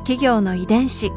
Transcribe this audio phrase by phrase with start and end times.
[0.00, 1.12] 企業の遺伝子。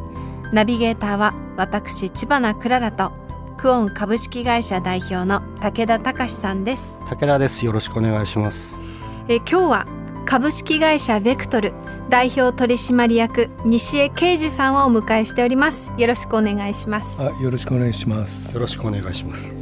[0.51, 3.11] ナビゲーターは私千葉なクララと
[3.57, 6.99] クオン株式会社代表の武田隆さんです。
[7.09, 7.65] 武田です。
[7.65, 8.79] よろしくお願いします。
[9.27, 9.87] え今日は
[10.25, 11.73] 株式会社ベクトル
[12.09, 15.91] 代表取締役西江啓二さんをお迎えしております。
[15.97, 17.21] よろしくお願いします。
[17.21, 18.53] あよろしくお願いします。
[18.53, 19.57] よろしくお願いします。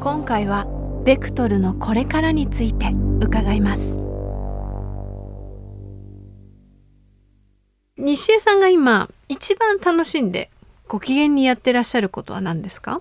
[0.00, 0.66] 今回は
[1.04, 2.90] ベクトルのこれからについて
[3.20, 4.03] 伺います
[7.96, 10.50] 西江さんが今一番楽しんで
[10.88, 13.00] ご機嫌にやってらっしゃることは何ですか？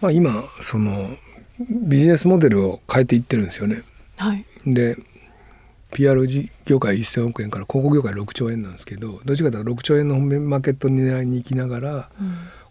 [0.00, 1.10] まあ今その
[1.68, 3.82] ビジネスモデルを変えていってるんですよね。
[4.16, 4.44] はい。
[4.66, 4.96] で
[5.92, 12.10] PR 事業界1000億円から広告業界6兆円なんですけどどっちかというと6兆円のマーケットに狙いに行きながら、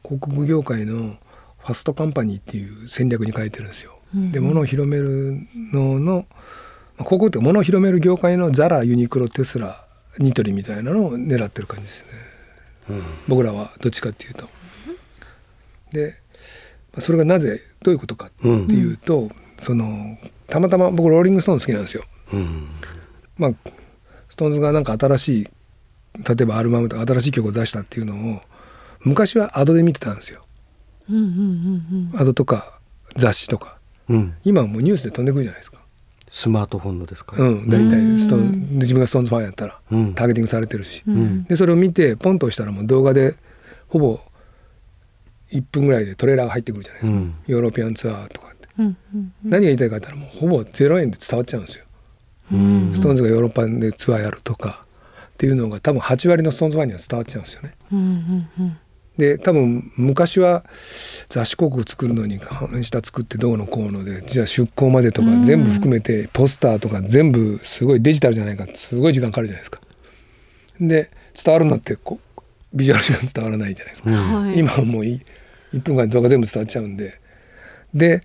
[0.04, 1.18] 広告業界の
[1.58, 4.00] ファストカンパニーっていう戦略に変えてるんですよ。
[4.14, 5.38] で物を広める
[5.74, 9.86] のの、まあ、広告って物を広める業界のザラユニクロテスラ
[10.20, 12.04] ニトリみたいなのを狙ってる感じです
[12.90, 14.50] ね、僕らはどっちかっていうと。
[15.92, 16.18] で
[16.92, 19.32] まあそれがなぜどういうことかっていうと、
[19.62, 22.04] そのたまたま僕ローリング・ストーン好きなんですよ。
[23.38, 23.52] まあ
[24.30, 25.48] ストーンズがなんか新しい
[26.28, 28.42] 例えばアルバムとか新しい曲を出したっていうのを
[29.02, 30.46] 昔はアドで見てたんですよ。
[32.16, 32.80] アドとか
[33.16, 35.79] 雑誌とかうん今はもうニュースで飛んでくるじゃないですか。
[36.32, 38.20] スマートフォンのですか、うん、大体。
[38.20, 40.14] ストーン自分がストーンズファンやったらうん。
[40.14, 41.44] ターゲティングされてるし、ん。
[41.46, 43.36] でそれを見てポンと押したらもう動画で
[43.88, 44.20] ほぼ
[45.52, 47.36] 1分ぐらいでトレーラーが入ってくるじゃないですか、うん。
[47.48, 51.86] ヨーロピアンツアーとかって、うんうん何が言いたいかって言ったらもうほぼ0円で伝わっちゃうんですよ、
[52.52, 52.92] うん。
[52.94, 54.86] ストーンズがヨーロッパでツアーやるとか
[55.28, 57.76] っていうのが多分8割のストーンズファンには伝わっちゃうんですよね。
[57.92, 58.78] うんうんうん
[59.20, 60.64] で多分昔は
[61.28, 68.66] 雑誌広告作るのに版下作ってどうのこうのでじゃあ出稿までとか全部含めてポスターとか全部すごいデジタルじゃないか。
[68.74, 69.82] すごい時間かかるじゃないですか。
[70.80, 71.12] で
[71.44, 72.42] 伝わるのってこう
[72.74, 74.10] ビジュアルしか伝わらないじゃないですか。
[74.10, 74.58] はい。
[74.58, 75.22] 今はもうい
[75.74, 77.20] 1分間で動画全部伝わっちゃうんで。
[77.94, 78.24] で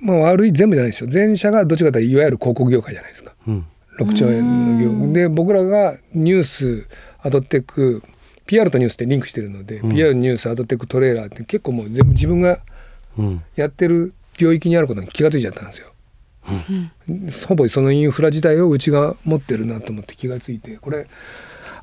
[0.00, 1.08] まあ悪い全部じゃないですよ。
[1.10, 3.32] 前者がどっちかというといわゆる広告業界じゃないですか。
[3.48, 3.66] うん。
[3.98, 6.88] 6兆円の業で僕らがニュース
[7.20, 8.02] アドテック
[8.46, 12.60] PR とニュースってリンクしてるので、PR ニュースアドテックトレーラーって結構もう全部自分が
[13.16, 15.92] うんやってる領域にあることに気が付いちゃったんですよ。
[17.46, 21.06] ほぼそのインフラ自体をうちが持ってるなと思って気が付いてこれ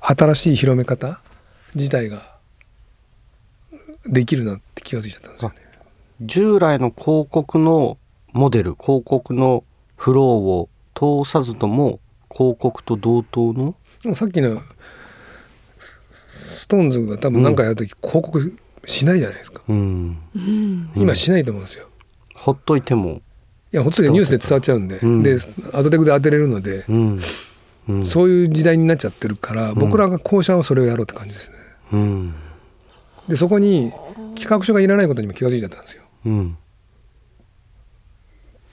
[0.02, 1.20] 新しい広め方
[1.74, 2.38] 自体が
[4.06, 5.56] できるなって気が付いちゃったんですよね。
[6.22, 7.98] 従来の広告の
[8.34, 9.64] モデル広告の
[9.96, 12.00] フローを通さずとも
[12.32, 13.76] 広告と同等の？
[14.14, 14.62] さっきの
[16.42, 19.62] ストーンズが多分何かやるとき広告しないじゃないですか。
[19.68, 20.18] うん。
[20.96, 21.88] 今しないと思うんですよ。
[22.36, 23.22] ほっといても。
[23.74, 25.24] いや、ほっといてニュースで伝わっちゃうんで、うん。
[25.24, 25.38] で、
[25.74, 27.20] アドテクで当てれるので、うん。
[27.90, 28.06] うん。
[28.06, 31.56] そういう時代になっちゃってるから、僕らが校舎はそれをやろうって感じですね。
[31.94, 32.34] うん。
[33.28, 33.92] で、そこに
[34.36, 36.04] 企画書がいらないことにも気が付いちゃったんですよ。
[36.26, 36.58] うん。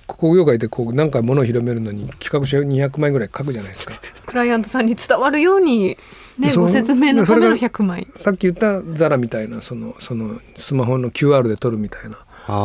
[0.07, 4.01] 広告業界でこう、なんか物を広めるのに企画書200枚ぐらい書くじゃないですか。
[4.29, 5.97] クライアントさんに伝わるように
[6.39, 8.07] ねご説明のためのそれ100枚。
[8.15, 12.19] さっき言ったザラみたいな、その、そのスマホの QR で撮るみたいな。
[12.47, 12.57] ああ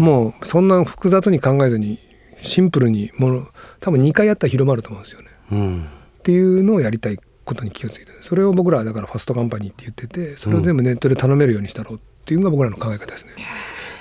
[0.00, 1.98] もう、そんな複雑に考えずに、
[2.36, 3.48] シンプルにもの、
[3.80, 5.28] 多分2回やったら広まると思うんですよね。
[5.50, 5.84] うん。
[5.84, 7.18] っていうのをやりたい
[7.48, 13.32] ことに気がついてそれを僕らはだからファストカンパニーって言っててそれを全部ネットで頼めるようにしたろうっていうのが僕らの考え方ですね。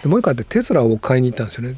[0.03, 1.75] でもう一個あってテスラを買いに行ったんですよね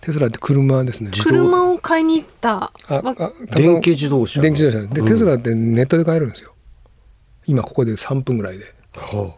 [0.00, 1.10] テスラって車ですね。
[1.12, 2.54] 車を買いに行った。
[2.54, 3.14] ああわ
[3.54, 4.40] 電気自動車。
[4.40, 4.94] 電気自動車。
[4.94, 5.06] で、うん。
[5.06, 6.54] テスラってネットで買えるんですよ。
[7.46, 8.64] 今ここで3分ぐらいで。
[8.94, 9.34] は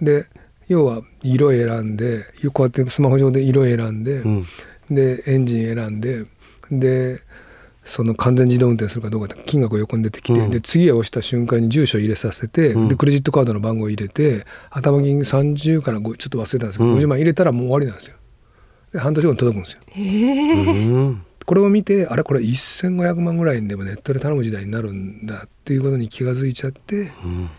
[0.00, 0.26] で
[0.68, 4.46] 要は色選んでこうやってスマホ上で色選んで、あうん。
[4.90, 6.26] でエンジン選んで
[6.70, 7.20] で
[7.84, 10.50] その完全自動運転するかどうかって金額が横に出てきて、うん。
[10.50, 12.88] で次へ押した瞬間に住所入れさせて、うん。
[12.88, 16.98] でクレジットカードの番号入れて頭金30から5ちょっと忘れたんですけど、うん。
[16.98, 18.16] 50万入れたらもう終わりなんですよ
[18.94, 21.16] で半年後に届くんですよ。
[21.44, 27.50] これを見てあれこれ1500万ぐらいにでもネットで頼む時代になるんだっていうことに気が付いちゃってうん。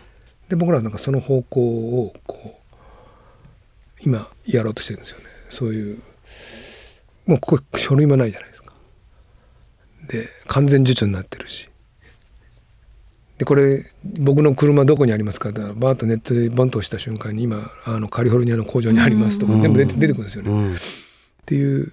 [0.48, 5.24] で僕らはなんかその方向をこう今やろうとしてるんですよね。
[5.50, 6.02] そういう
[7.26, 8.72] もうここ書類もないじゃないですか。
[10.08, 11.68] で完全受注になってるし。
[13.36, 20.50] でこれ僕の車どこにありますかってバーッとネットでボンと押した瞬間に今あのカリフォルニアの工場にありますとか全部出て出てくるんですよね。
[20.50, 20.76] うん
[21.46, 21.92] っていう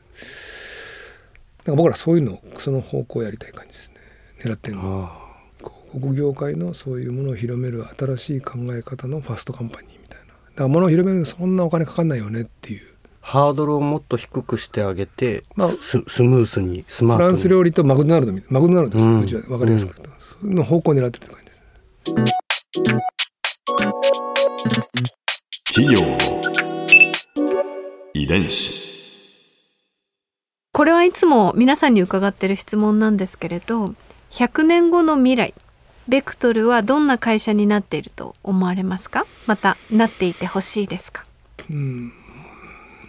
[1.66, 3.96] なんか僕らそういうのその方向をやりたい感じですね。
[4.40, 5.04] 狙ってるの。
[5.04, 5.24] はあ。
[5.60, 10.26] 広告業界のそういうものを広める新しい考え方のファストカンパニーみたいな。
[10.26, 12.88] だから物を広めるのにそんなお金かかんないよねっていう。
[13.22, 17.28] ハードルをもっと低くしてあげて、まあススムースにスマートに。
[17.28, 19.22] フランス料理とマクドナルドみたいマクドナルドです、うん。
[19.22, 21.54] うちは分かりやすく言うと、その方向を狙ってるって感じで
[22.18, 22.34] す。
[25.76, 26.18] 企業の
[28.14, 28.83] 遺伝子
[30.74, 33.94] これはいつも皆さんに伺ってる質問なんですけれど
[34.32, 35.54] 100年後の未来
[36.08, 39.28] ベクトルはどんな会社になっていると思われますか？
[39.46, 41.26] またなっていてほしいですか？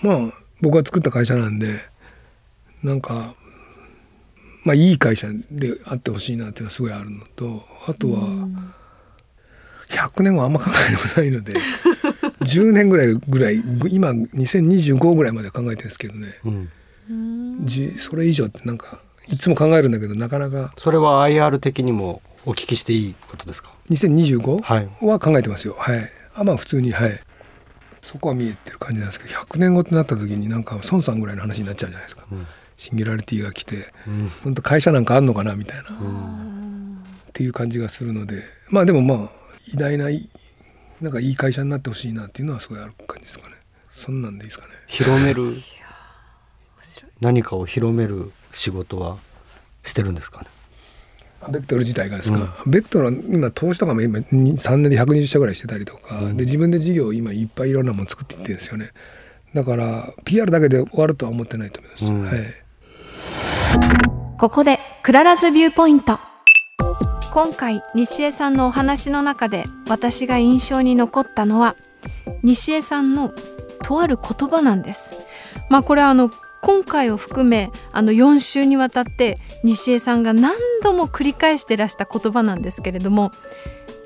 [0.02, 0.18] まあ
[0.60, 1.78] 僕が作った会社なんで
[2.82, 3.34] なんか
[4.64, 8.28] まあいい会社であってほしいなっていうのはすごいあるのとあとは
[9.88, 11.54] 100年後あんま考えることないので
[12.40, 13.54] 10年ぐらいぐらい
[13.88, 16.28] 今2025ぐらいまでは考えてるんですけどね。
[16.44, 16.68] うん、
[17.06, 17.12] じ
[17.98, 20.70] それ以上ってなんかいつも考えるんだけどなかなか。
[20.76, 25.06] それは IR 的にもお聞きしていいことですか？2025?
[25.06, 25.76] は考えてますよ。
[25.78, 26.10] はい。
[26.34, 27.18] あまあ普通にはい。
[28.02, 32.46] そこは見えてる感じなんですけど100年後ってなった時になんか孫さんぐらいの話になっちゃうじゃないですか、うん。
[32.76, 34.28] シンギュラリティが来てうん。
[34.42, 36.98] 本当会社なんかあんのかなみたいな、っうん。
[37.32, 38.42] ていう感じがするので。
[38.68, 39.28] まあでもまあ
[39.72, 40.28] 偉大ない
[41.00, 43.54] なんかいい会社になってほしいなっていうのはすごいある感じですかね。
[43.92, 44.72] そんなんでいいですかね。
[44.86, 45.56] 広める
[47.20, 49.16] 何かを広める仕事は
[49.82, 50.48] してるんですかね？
[51.50, 58.92] ベクトル自体がですか、ベクトルは今投資とかも今3年で120社ぐらいしてたりとか、で自分で事業を今いっぱいいろんなもの作っていってるんですよね。
[59.52, 62.24] だから PR だけで終わるとは思ってないと思います、うん。
[62.24, 62.38] はい。
[64.38, 66.18] ここで Clara's Viewpoint。
[67.32, 71.76] 今回西江さんのお話の中で私が印象に残ったのは
[72.42, 73.34] 西江さんの
[73.82, 75.12] とある言葉なんです。
[75.68, 76.30] まあこれはあの
[76.64, 83.32] 今回を含めあの4週にわたって西江さんが何度も繰り返してらした言葉なんですけれども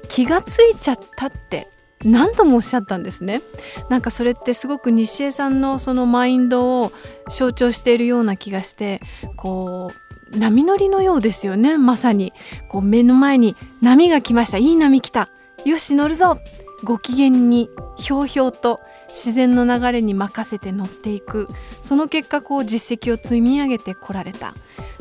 [0.09, 1.69] 気がついちゃったって
[2.05, 3.43] 何度もおっしゃったんですね。
[3.89, 6.93] なんかそれってすごく西江さんのそのマインドを
[7.31, 9.01] 象徴しているような気がして
[9.37, 9.93] こ
[10.33, 11.79] う波乗りのようですよね。
[11.79, 12.33] まさに
[12.69, 14.59] こう目の前に波が来ました。
[14.59, 15.29] いい波来た。
[15.65, 16.39] よし乗るぞ。
[16.83, 21.49] ご機嫌にひょうひょうと自然の流れに任せて乗っていく。
[21.81, 24.55] その結果こう実績を積み上げてこられた。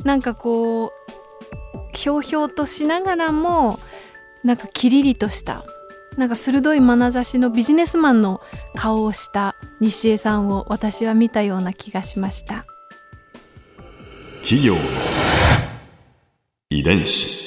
[0.03, 0.91] なんかこう
[1.93, 3.79] ひょうひょうとしながらも
[4.43, 5.65] なんかキリリとした
[6.15, 8.41] なんか鋭い眼差しのビジネスマンの
[8.75, 12.65] 顔をした西江さんを私は見たような気がしました。
[14.41, 14.81] 企業の
[16.69, 17.46] 遺伝子。